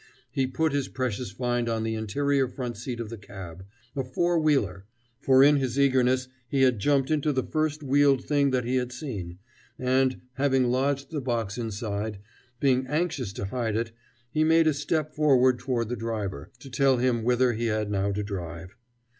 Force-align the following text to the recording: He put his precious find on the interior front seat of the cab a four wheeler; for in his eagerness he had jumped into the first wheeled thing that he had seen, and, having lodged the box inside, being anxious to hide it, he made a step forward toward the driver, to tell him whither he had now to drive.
He 0.31 0.47
put 0.47 0.71
his 0.73 0.87
precious 0.87 1.29
find 1.29 1.69
on 1.69 1.83
the 1.83 1.93
interior 1.93 2.47
front 2.47 2.75
seat 2.75 2.99
of 2.99 3.11
the 3.11 3.19
cab 3.19 3.63
a 3.95 4.03
four 4.03 4.39
wheeler; 4.39 4.85
for 5.19 5.43
in 5.43 5.57
his 5.57 5.77
eagerness 5.79 6.27
he 6.47 6.63
had 6.63 6.79
jumped 6.79 7.11
into 7.11 7.31
the 7.31 7.43
first 7.43 7.83
wheeled 7.83 8.25
thing 8.25 8.49
that 8.49 8.65
he 8.65 8.77
had 8.77 8.91
seen, 8.91 9.37
and, 9.77 10.19
having 10.33 10.71
lodged 10.71 11.11
the 11.11 11.21
box 11.21 11.55
inside, 11.55 12.17
being 12.59 12.87
anxious 12.87 13.31
to 13.33 13.45
hide 13.45 13.75
it, 13.75 13.91
he 14.31 14.43
made 14.43 14.65
a 14.65 14.73
step 14.73 15.13
forward 15.13 15.59
toward 15.59 15.87
the 15.87 15.95
driver, 15.95 16.49
to 16.57 16.71
tell 16.71 16.97
him 16.97 17.21
whither 17.21 17.53
he 17.53 17.67
had 17.67 17.91
now 17.91 18.11
to 18.11 18.23
drive. 18.23 18.75